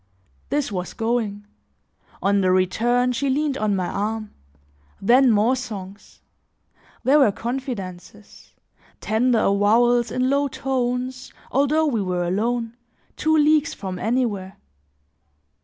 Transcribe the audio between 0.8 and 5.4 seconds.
going; on the return, she leaned on my arm; then